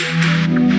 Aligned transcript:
Música 0.00 0.73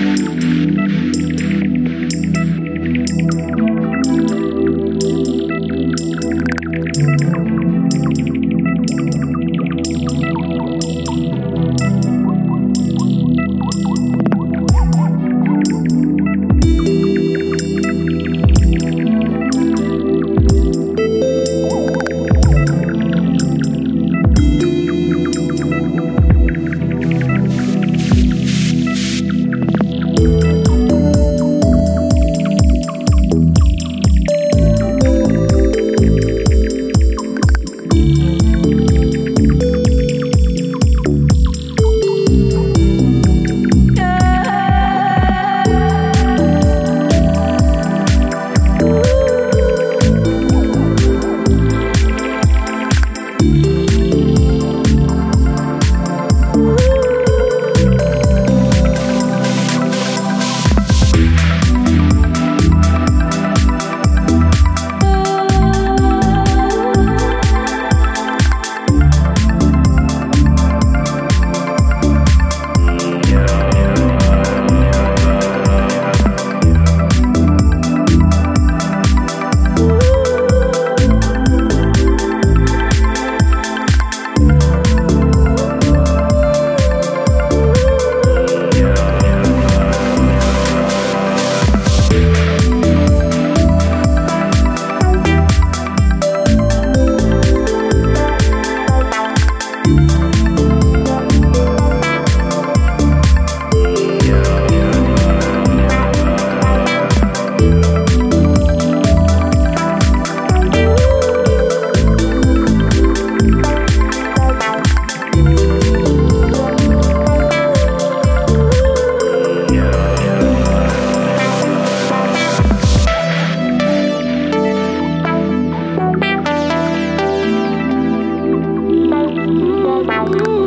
Oh. 130.28 130.34
you. 130.34 130.65